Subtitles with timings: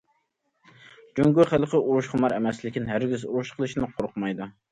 [1.19, 4.49] جۇڭگو خەلقى ئۇرۇشخۇمار ئەمەس، لېكىن ھەرگىز ئۇرۇش قىلىشتىن قورقمايدۇ.